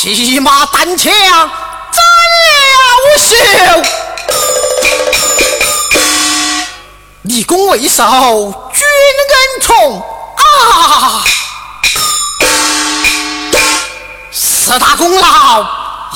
[0.00, 2.00] 骑马单枪斩
[2.46, 3.34] 了休，
[7.22, 8.04] 立功为首
[8.72, 8.86] 君
[9.28, 10.00] 恩宠
[10.36, 11.24] 啊！
[14.30, 15.66] 四大功劳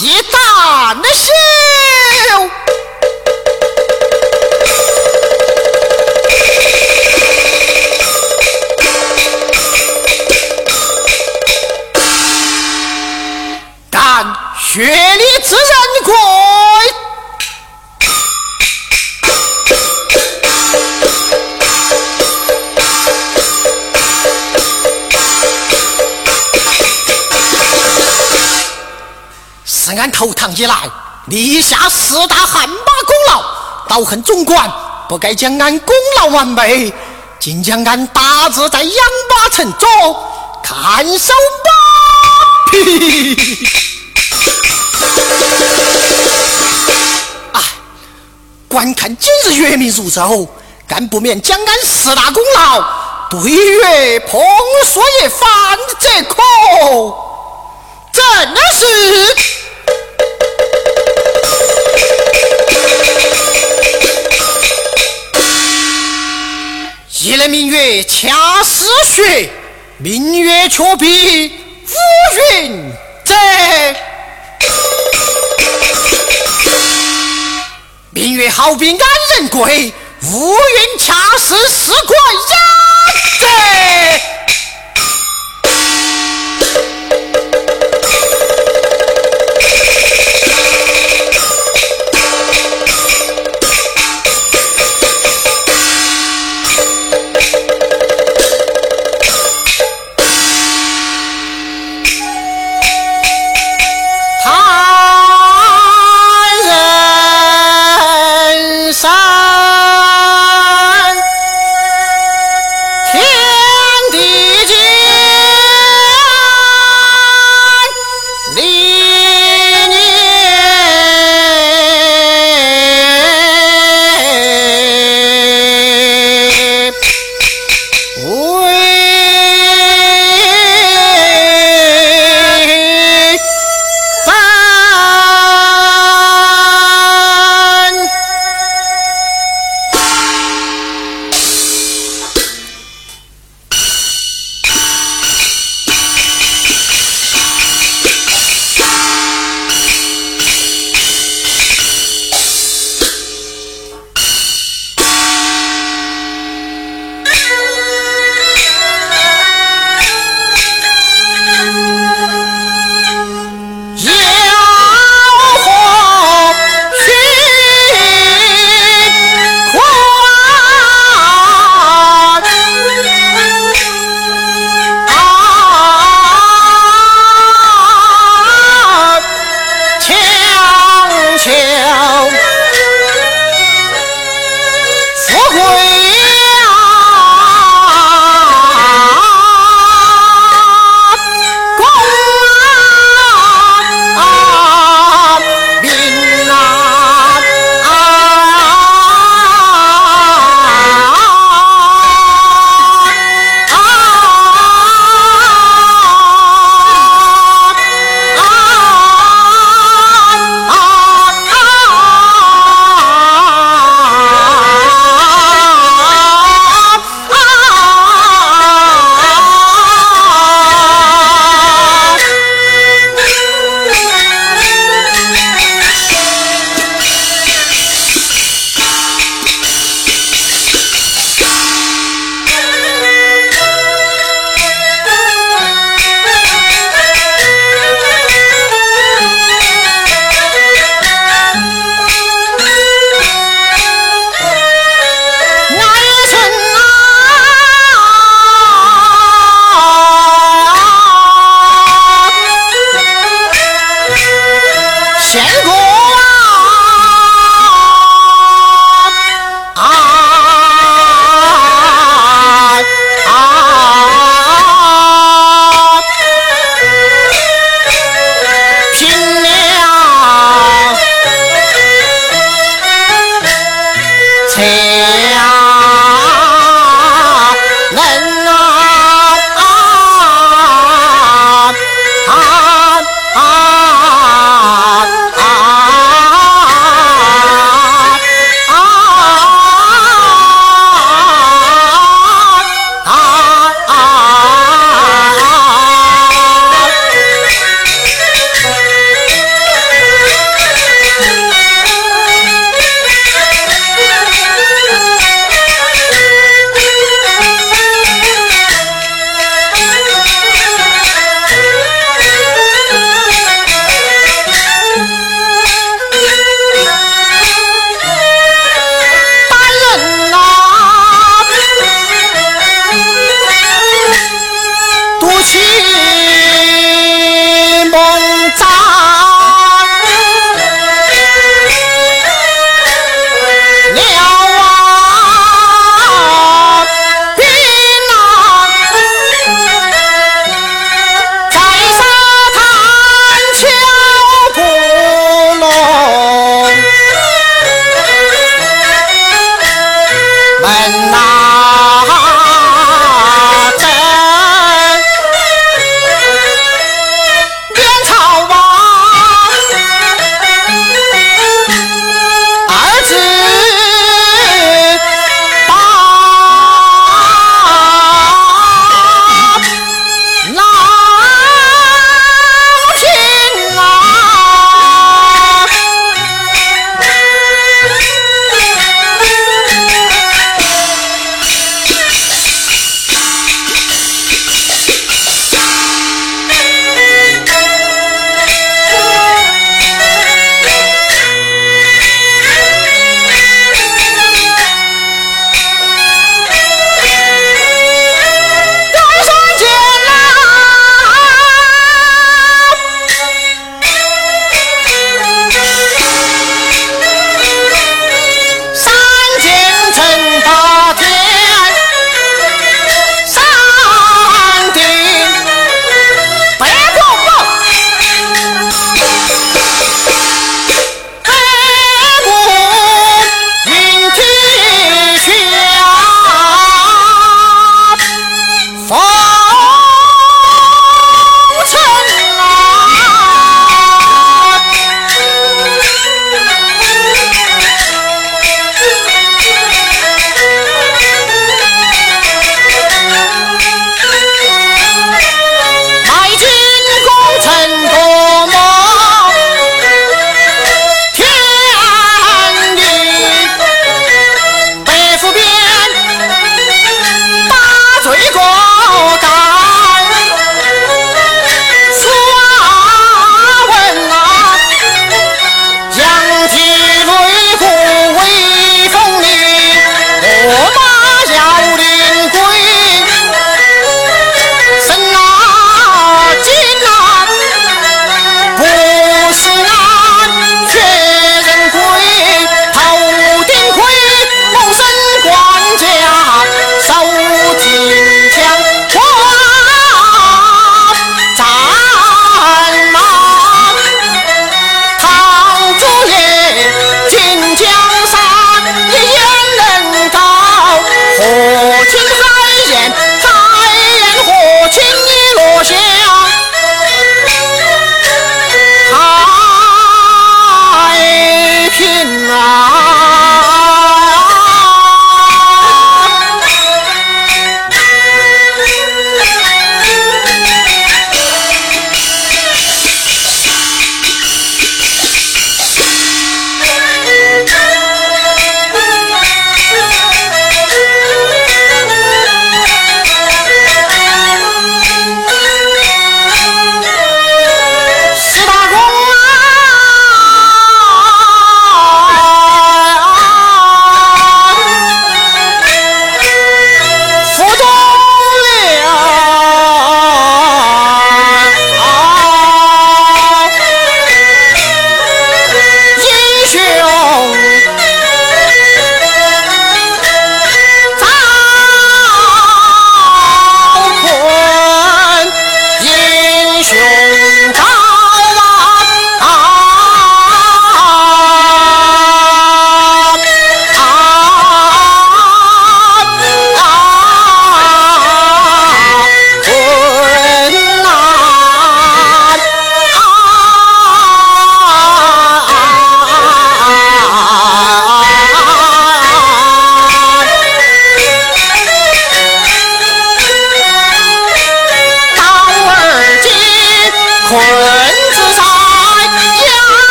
[0.00, 1.32] 一旦休。
[14.72, 14.88] 血里
[15.42, 15.68] 之人
[16.04, 16.14] 归，
[29.64, 30.88] 是俺投唐以来
[31.26, 33.42] 立下四大汗马功劳，
[33.88, 34.72] 道恨总管
[35.08, 36.94] 不该将俺功劳完美，
[37.40, 38.94] 竟将俺打字在养
[39.28, 40.16] 马城中
[40.62, 43.89] 看守马匹。
[48.70, 50.46] 观看今日月明如昼，
[50.86, 52.80] 敢不免将俺四大功劳
[53.28, 54.40] 对月碰
[54.86, 56.36] 说一番，这可
[58.12, 58.22] 真
[58.54, 58.86] 的是？
[67.24, 69.50] 一轮明月恰似雪，
[69.98, 71.52] 明月却比
[78.70, 78.98] 不比安
[79.34, 79.92] 仁贵，
[80.30, 82.14] 乌云恰似四块
[82.52, 82.56] 鸭。